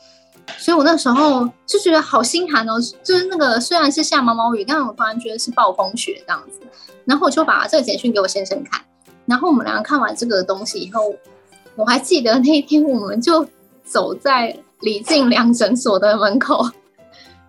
[0.58, 6.60] 所以我那时候就觉得好心寒哦， 就是那个虽然是下毛毛雨，但我突然觉得是暴风雪这样子。
[7.06, 8.82] 然后我就把这个简讯给我先生看，
[9.26, 11.14] 然后我们两个看完这个东西以后。
[11.76, 13.44] 我还记得那一天，我们就
[13.84, 16.64] 走在李进良诊所的门口，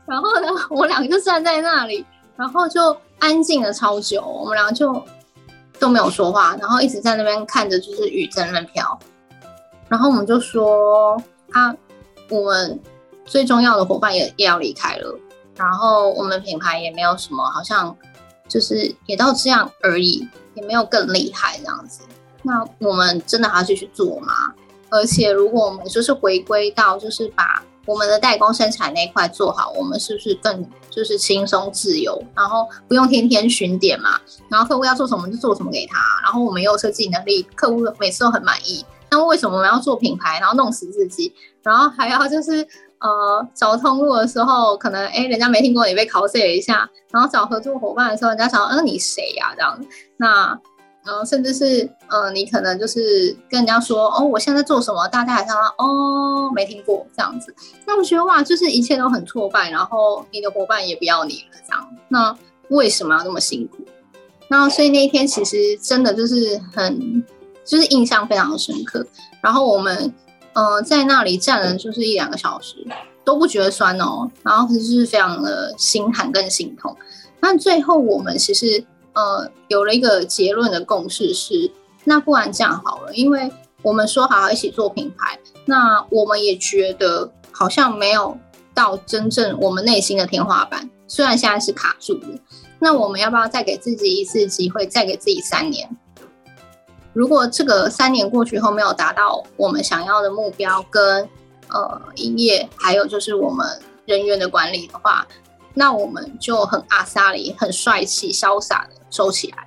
[0.07, 5.03] 然后呢，我俩就站在那里，然后就安静了超久，我们俩就
[5.79, 8.99] 都没有说话，然后一直在那边看着，就是雨在那边飘，
[9.89, 11.17] 然后我们就说，
[11.53, 11.75] 啊、
[12.29, 12.81] 我们
[13.25, 15.19] 最重要的伙伴也也要离开了，
[15.57, 17.97] 然后我们品牌也没有什么，好像
[18.49, 22.03] 就是也到这样而已，也没有更厉害这样子。
[22.43, 24.53] 那我们真的还要继续做吗？
[24.91, 30.65] 而且如果我们就是回归到，就是把我们的代工生产那一块做好，我们是不是更
[30.95, 34.21] 就是轻松自由，然后不用天天巡点嘛？
[34.49, 38.85] 然后客户要做什么就做什么给他，然后我们又有设计能力，客户每次都很满意。
[39.11, 42.67] 那为什么我们要做品牌，然后弄死自己，然后还要就是
[43.01, 49.81] 呃找通路的时候，可能哎人家没听过也被 cos 了一下，然后找合作伙伴的时候，人家想，嗯、呃、你谁呀、这样？
[50.19, 50.61] 那。
[51.05, 57.55] 然后甚至是，呃，你可能就是跟人家说，哦，我现在在做什么，大家还想说，哦，没听过这样子。
[57.87, 61.97] 那我觉得哇，就是一切都很挫败，然后你的伙伴也不要你了，这样。
[62.09, 62.35] 那
[62.71, 63.85] 为什么要那么辛苦？
[64.49, 67.23] 那所以那一天其实真的就是很，
[67.67, 69.07] 就是印象非常深刻。
[69.43, 70.11] 然后我们，
[70.55, 72.77] 呃，在那里站了就是一两个小时，
[73.25, 76.97] 都不觉得酸哦，然后可是就是非常的心寒跟心痛。
[77.41, 78.83] 那最后我们其实。
[79.15, 81.71] 呃，有了一个结论的共识是，
[82.05, 83.51] 那不然这样好了，因为
[83.83, 88.37] 我们说好好一起做品牌，那我们也觉得好像没有
[88.75, 92.39] 到真正我们内心的天花板，虽然现在是卡住了，
[92.79, 95.89] 那我们要不要再给自己一次机会，再给自己三年？
[97.13, 101.29] 如果这个三年过去后没有达到我们想要的目标跟
[101.69, 103.65] 呃营业，还有就是我们
[104.05, 105.25] 人员的管理的话，
[105.75, 109.67] 那我们就很阿萨里，很帅气、潇洒的收起来。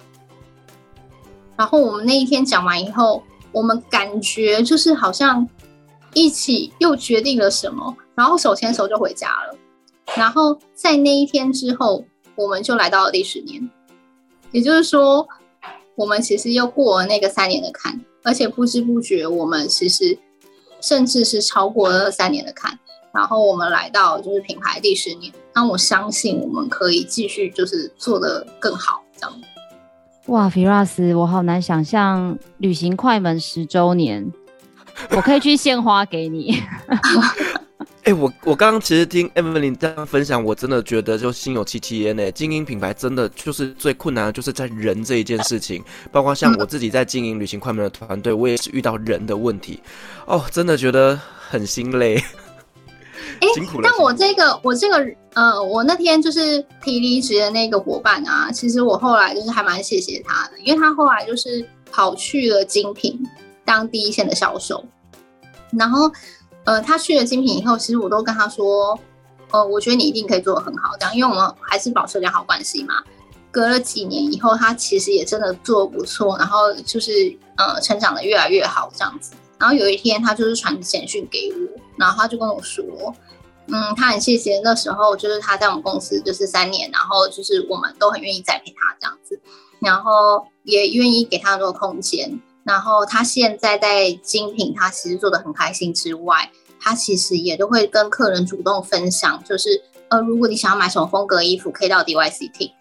[1.58, 5.48] 然后我们那一天讲完以后，我们感觉就是好像
[6.13, 9.56] 一起又决定了什么，然后手牵手就回家了。
[10.15, 13.70] 然后在那一天之后，我们就来到了第十年，
[14.52, 15.28] 也就是说，
[15.96, 20.17] 我们其实又过了那个三年的坎，而且不知不觉，我们其实
[20.80, 22.80] 甚至是超过了三年的坎。
[23.13, 29.41] 然后我们来到就是品牌第十年，那我相信我们可以继续就是做得更好，这样。
[30.28, 34.32] 哇，Firas，我好难想象旅行快门十周年，
[35.10, 36.62] 我可以去献花给你。
[38.06, 42.32] 哎、欸，我我刚刚其实听 Evelyn 这样分享，我真的觉得就心有戚戚焉呢。
[42.32, 45.84] 经营品牌真的就是最困难的，就是在人这一件事情。
[46.12, 49.82] 包括像我自己在经营旅行快门的团队，我也是遇到人的问题，
[50.28, 52.24] 哦，真的觉得很心累。
[53.39, 53.47] 哎，
[53.84, 63.19] 但我这个我这个呃，我那天就是提离职的那个伙伴啊，其实我后来就是还蛮谢谢他的，因为他后来就是跑去了精品
[63.63, 64.84] 当第一线的销售，
[65.71, 66.12] 然后
[66.63, 68.97] 呃，他去了精品以后，其实我都跟他说，
[69.52, 72.95] 呃，我觉得你一定可以做的很好，这样，因为我们还是保持良好关系嘛。
[73.50, 79.32] 隔了几年以后，他其实也真的做得不错，然后就是呃，成长的越来越好这样子。
[79.58, 82.84] 然后有一天，他就是传简讯给我，然后他就跟我说，
[83.68, 89.39] 嗯，他很谢谢那时候，就是他在我们公司就是三年，然后就是我们都很愿意栽培他这样子，
[89.80, 92.39] 然后也愿意给他很多空间。
[92.63, 96.49] 然后他现在在精品，他其实做的很开心之外，
[96.80, 102.72] 他其实也都会跟客人主动分享，就是呃，如果你想要买什么风格衣服，可以到 DYCT。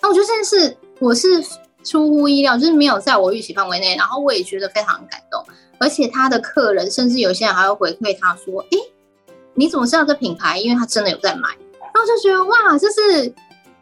[0.00, 1.42] 那我觉得这件事我是
[1.84, 5.44] 出乎意料，就是没有在我预期范围内，然后我也觉得非常感动。
[5.78, 8.78] 而且他的客人，甚至有些人还会回馈他说：“哎，
[9.56, 10.58] 你怎么知道这品牌？
[10.60, 11.48] 因为他真的有在买。”
[11.80, 13.34] 然后就觉得哇，就是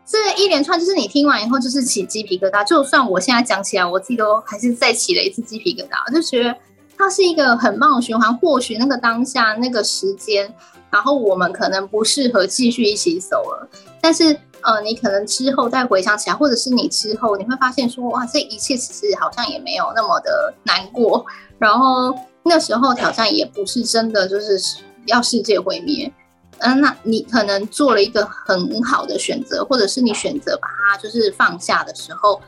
[0.06, 6.54] 这一连串就是你听完以后就是起鸡皮疙瘩，就算我现在讲起来，我自己都还是再起了一次鸡皮疙瘩，就觉得
[6.96, 8.36] 它是一个很棒的循环。
[8.38, 10.54] 或许那个当下那个时间，
[10.90, 13.68] 然后我们可能不适合继续一起走了，
[14.00, 21.26] 但是呃，你可能之后再回想起来，或者是你之后你会发现说，哇，这一切其实好像也没有那么的难过，
[21.58, 24.58] 然后那时候挑战也不是真的就是
[25.07, 26.12] 要世界毁灭。
[26.59, 32.40] 嗯，那你可能做了一个很好的选择，或者是你选择把它就是放下的时候，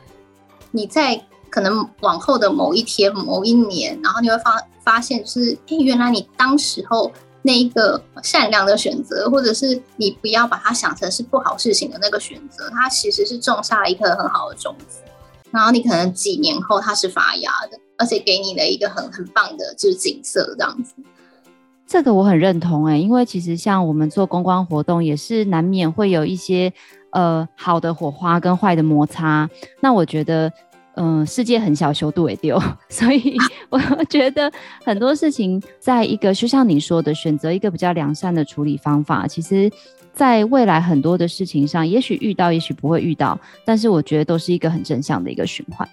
[0.71, 15.01] 你在可能往后的某一天、某一年，然后你会发发现，就是诶，原来你当时候那一个善良的选择，或者是你不要把它想成是不好事情的那个选择，它其实是种下了一颗很好的种子，
[15.51, 20.93] 然后你可能几年后它是发芽的，而且给你的一个很很棒的就是景色这样子。
[21.87, 26.71] 这个我很认同哎、欸，因为其实像我们做公关活动，也是难免会有一些
[27.11, 29.49] 呃好的火花跟坏的摩擦。
[29.79, 30.51] 那我觉得，
[30.95, 33.37] 嗯、呃，世界很小，修度也丢， 所以
[33.71, 33.79] 我
[34.09, 34.51] 觉得
[34.83, 39.71] 很多事情，在一个就像你说的，选择一个比较良善的处理方法，其实
[40.13, 45.87] 在未来很多的事情上，也许遇到，也许不会遇到，但是我觉得都是一个很正向的一个循环。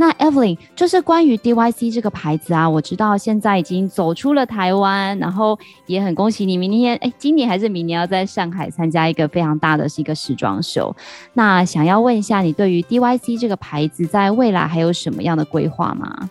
[0.00, 10.96] 那 Evelyn 就是关于 DYC 这个牌子啊，我知道现在已经走出了台湾，然后也很恭喜你，明年哎，今年还是明年要在上海参加一个非常大的是一个时装秀。
[11.34, 16.30] 那想要问一下，你对于 DYC 这个牌子在未来还有什么样的规划吗？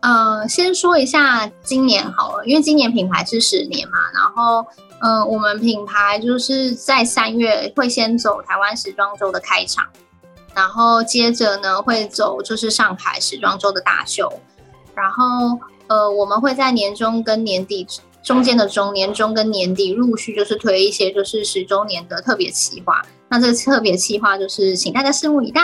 [0.00, 4.66] 呃，先说一下今年好了，因为今年品牌是十年嘛，然后
[4.98, 9.86] 嗯、我们品牌就是在三月会先走台湾时装周的开场。
[10.54, 14.32] 然后接着呢，会走就是上海时装周的大秀，
[14.94, 17.86] 然后呃，我们会在年中跟年底
[18.22, 23.02] 中间的中年中跟年底陆续就是推一些就是十周年的特别企划。
[23.28, 25.62] 那这个特别企划就是请大家拭目以待。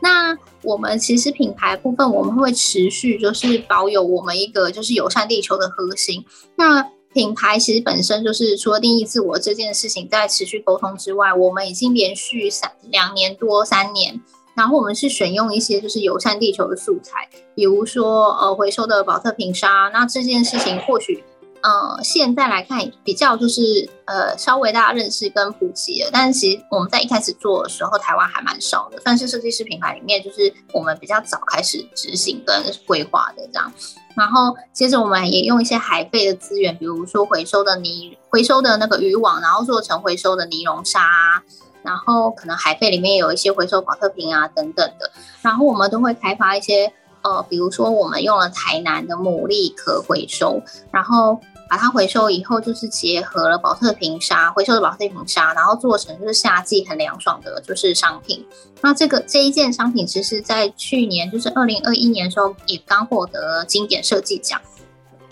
[0.00, 6.24] 那我们其实品牌部分我们会持续就是保有我们一个就是友善地球的核心。
[6.54, 6.86] 那
[7.18, 14.20] 品牌其实本身就是说定义自我这件事情在持续沟通之外，我们已经连续三两年多三年，
[14.54, 21.24] 然后我们是选用一些就是友善地球的素材，比如说呃回收的宝特瓶沙，那这件事情或许。
[21.68, 23.60] 呃，现在来看比较就是
[24.06, 33.70] 呃稍微大家认识跟普及了，但是其实我们在一开始做的时候，台湾还蛮少的，算是设计师品牌里面就是我们比较早开始执行跟规划的这样。
[34.16, 41.42] 然后接着我们也用一些海废的资源，比如说回收的泥、回收的那个渔网，然后做成回收的尼龙纱，
[41.82, 45.10] 然后可能海废里面有一些回收保特瓶啊等等的，
[45.42, 46.90] 然后我们都会开发一些。
[47.20, 50.62] 呃，比如说我们用了台南的牡蛎壳回收，
[50.92, 51.38] 然后
[51.68, 58.44] 把它回收以后，就是结合了宝特瓶纱，回收的宝特瓶纱，然后做成就是夏季很凉爽的，就是商品。
[58.80, 64.60] 那这个这一件商品，其实在去年就是二零二一年的时候，也刚获得经典设计奖。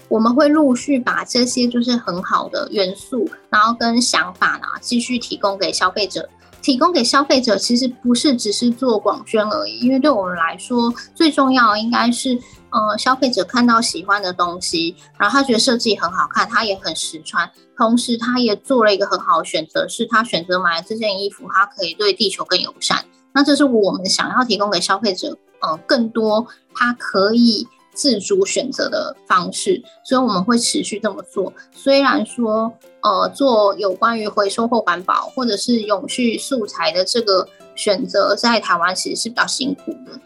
[0.09, 6.29] 我们会陆续把这些就是很好的元素，然后跟想法呢，继续提供给消费者。
[6.63, 12.37] 提供给消费者其实不是只是做广宣而已，因为对我们来说，最重要应该是，
[12.77, 23.03] 呃，消费者看到喜欢的东西，然后他觉得设计很好看，他也很实穿，同时他也做了一个很好的选择，是他选择买了这件衣服，他可以对地球更友善。
[23.33, 27.67] 那这是我们想要提供给消费者，呃，更多他可以。
[27.97, 31.51] 自主选择的方式，所以我们会持续这么做。
[31.73, 32.71] 虽然说，
[33.01, 40.21] 呃，做有关于回收或环保，或者是永续素材的这个选择，在台湾其实是比较辛苦的。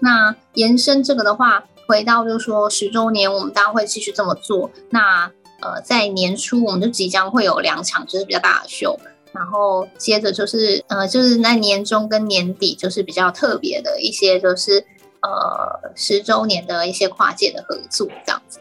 [0.00, 1.62] 那延伸这个的话，
[1.92, 4.70] 回到就是说十周年，我们当然会继续这么做。
[4.88, 5.30] 那
[5.60, 8.98] 呃，在年初我们就即将会有两场就是比较大的秀，
[9.32, 14.82] 然后接着就是呃，就是在年中跟年底就是比较特别的一些就是。
[15.24, 18.58] 呃，十周年的一些跨界的合作，这样子。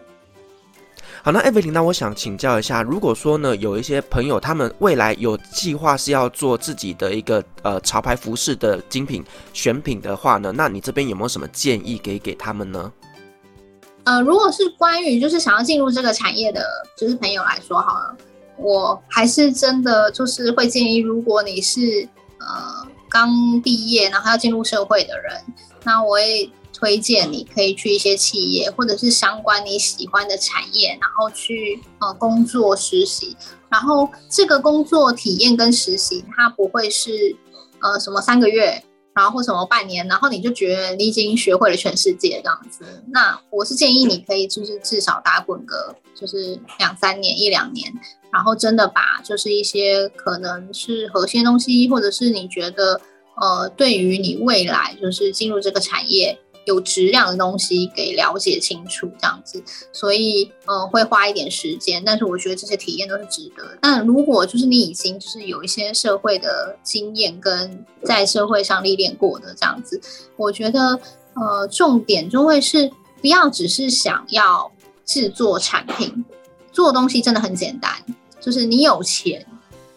[1.23, 12.93] 好，那 Evelyn，那我想请教一下，如果说呢，有一些朋友他们未来有计划是要做自己的一个呃潮牌服饰的精品选品的话呢，那你这边有没有什么建议给给他们呢？
[14.03, 16.65] 呃，如果是关于就是想要进入这个产业的，
[16.97, 18.15] 就是朋友来说好了，
[18.57, 22.07] 我还是真的就是会建议，如果你是
[22.39, 25.33] 呃刚毕业然后要进入社会的人。
[25.83, 33.35] 那我也推荐你可以去一些企业，或者是相关你喜欢的产业，然后去呃工作实习。
[33.67, 37.35] 然后这个工作体验跟实习，它不会是
[37.81, 38.83] 呃什么三个月，
[39.13, 42.83] 然后或什么半年，然后你就觉得你已经学会了全世界这样子。
[43.07, 47.91] 那我是建议你可以就是至少打滚个就是两三年一两年，
[48.31, 53.01] 然后真的把就是一些可能是核心东西，或者是你觉得
[53.35, 56.39] 呃对于你未来就是进入这个产业。
[56.65, 63.77] 有质量的东西给了解清楚，这样子，所以嗯会花一点时间，但是我觉得这些体验都是值得。
[63.81, 69.99] 但如果就是你已经就是有一些社会的经验跟在社会上历练过的这样子，
[70.35, 70.99] 我觉得
[71.33, 72.91] 呃重点就会是
[73.21, 74.71] 不要只是想要
[75.03, 76.23] 制作产品，
[76.71, 77.91] 做东西真的很简单，
[78.39, 79.43] 就是你有钱，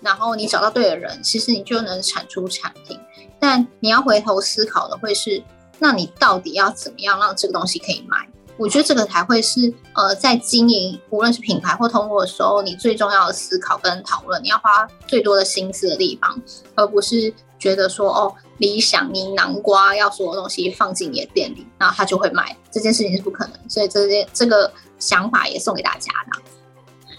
[0.01, 2.99] 然后你找到对的人，其实你就能产出产品。
[3.39, 5.43] 但你要回头思考的会是。
[5.79, 8.29] 那你到底要怎么样让这个东西可以卖？
[8.57, 16.41] 我觉得这个才会是呃，在经营无论是品牌或通路的时候，你最重要的思考跟讨论，你要花最多的心思的地方，
[16.77, 23.59] 而不是觉得说哦，理想你南瓜要所有东西放进你的店里，然后它就会卖，这件事情是不可能。
[23.69, 26.41] 所以这件这个想法也送给大家的。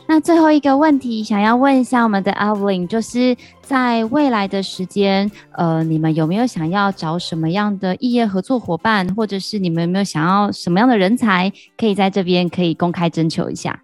[0.08, 13.82] 那最后一个问题，想要问一下我们的 Evelyn，就是在未来的时间，呃，你们有没有想要找什么样的异业合作伙伴，或者是你们有没有想要什么样的人才，可以在这边可以公开征求一下？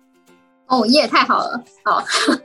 [0.67, 1.63] 哦耶，太好了！
[1.83, 2.03] 好，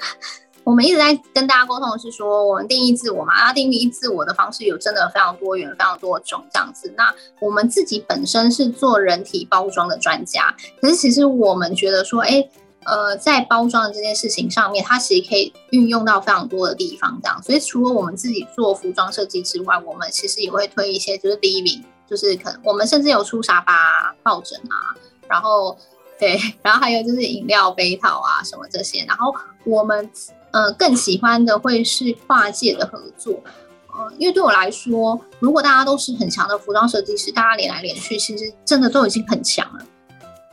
[0.64, 6.90] 我们一直在跟大家沟通的是说，我们定义自我嘛，那定义自我的方式有真的非常多元、非常多种这样子。
[6.96, 12.48] 那我们自己本身是做人体包装的专家，可是其实我们觉得说，哎。
[12.86, 17.42] 呃，在包装的这件事情上面，它其实可以运用到非常多的地方，这样。
[17.42, 24.94] 所以除了我们自己做服装设计之外，我们其实也会推一些，就是 living，就是可能我们甚至有出沙发、抱枕啊，
[25.28, 25.76] 然后
[26.16, 29.04] 对，然后还有就是饮料杯套啊什么这些。
[29.04, 29.34] 然后
[29.64, 30.08] 我们
[30.52, 33.42] 呃更喜欢的会是跨界的合作，
[33.88, 39.84] 呃，因为对我来说，如果大家都是很强的服装设计师，大家连来连去，其实真的都已经很强了。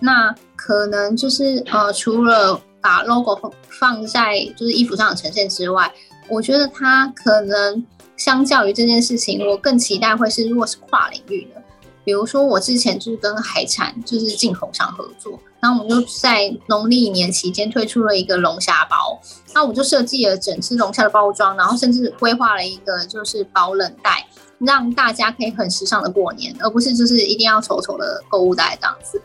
[0.05, 5.89] 那可能就是呃，除了把 logo 放放在就是衣服上的呈现之外，
[6.27, 7.81] 我觉得它可能
[8.17, 11.61] 相较于这件事情，我更期待会是如果是跨领域的，
[12.03, 19.17] 比如说我之前就是跟海产就是进口商合作，然后我们就在农历年期间推出了一个龙虾包，
[19.55, 24.27] 那我就设计了整只龙虾的包装，然后甚至规划了一个就是保冷袋，
[24.59, 29.21] 让大家可以很时尚的过年，而不是就是一定要丑丑的购物袋这样子。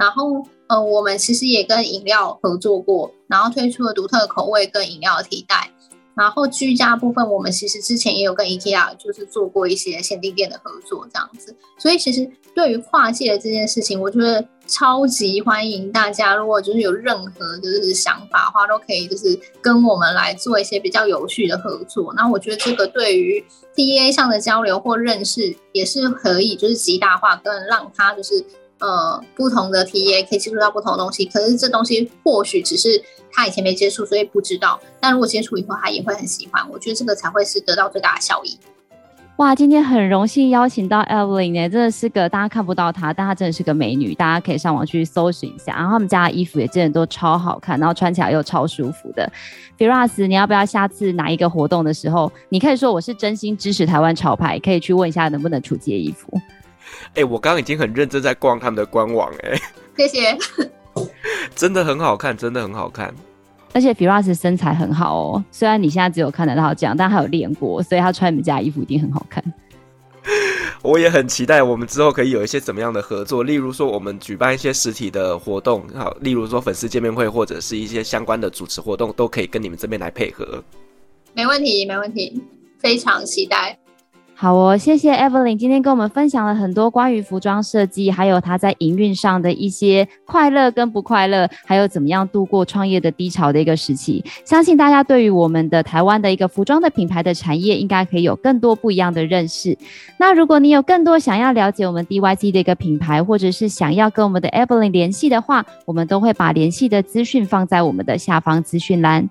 [0.00, 5.70] 然后，呃，我们其实也跟饮料合作过，然后推出了独特的口味跟饮料的替代。
[6.16, 11.54] 然后居家部分，我们其实之前也有跟 IKEA 就是做过一些限定店的合作，这样子。
[11.78, 16.34] 所以其实对于跨界的这件事情，我觉得超级欢迎大家。
[16.34, 22.12] 如果就是有任何就是想法的话，都可以就是跟我们来做一些比较有序的合作。
[22.14, 23.42] 那我觉得这个对于
[23.76, 28.42] TA 上的交流或认识也是可以就是极大化，跟让他就是。
[28.80, 34.80] 呃，不同的 TA 可以接触到不同的东西，可是这东西或许只是他以前没接触，所以不知道。
[34.98, 36.66] 但如果接触以后，他也会很喜欢。
[36.70, 38.58] 我觉得这个才会是得到最大的效益。
[39.36, 45.74] 哇，今天很荣幸邀请到 Evelyn 呢，真的是个大家看不到她，但她真的是个美女，大家可以上网去搜寻一下。
[45.74, 49.30] 然后他们家的衣服也真的都超好看，然后穿起来又超舒服的。
[49.78, 56.38] Firas，你要不要下次哪一个活动的时候，你可以说我是真心支持台湾潮牌，可以去问一下能不能出街衣服。
[57.14, 59.60] 哎、欸，我刚刚已经很认真在逛他们的官网，欸，哎，
[59.96, 60.38] 谢谢，
[61.54, 63.14] 真的很好看，真的很好看，
[63.72, 65.44] 而且 Firas 身材很好哦。
[65.50, 69.42] 虽然你现在只有看得到这样，但他有练过，所以他穿你们家衣服一定很好看。
[70.82, 80.62] 我也很期待我们之后可以有一些怎么样的合作，例如说我们举办一些实体的活动，好，例如说粉丝见面会或者是一些相关的主持活动，都可以跟你们这边来配合。
[81.34, 82.42] 没问题，没问题，
[82.78, 83.78] 非常期待。
[84.40, 94.24] 好哦，谢谢 Evelyn 今天跟我们分享了很多关于服装设计，还有她在营运上的一些快乐跟不快乐，还有怎么样度过创业的低潮的一个时期。
[94.46, 99.76] 相信大家对于我们的台湾的一个服装的品牌的产业，应该可以有更多不一样的认识。
[100.16, 109.28] 那如果你有更多想要了解我们 DYG 的一个品牌，或者是想要跟我们的 Evelyn 联系的话，我们都会把联系的资讯放在我们的下方资讯栏。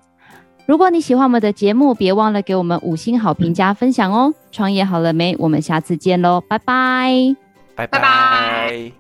[0.70, 4.32] 如果你喜欢我们的节目，别忘了给我们五星好评加分享哦！
[4.52, 5.36] 创业好了没？
[5.40, 7.36] 我们下次见喽，拜拜，
[7.74, 8.92] 拜拜。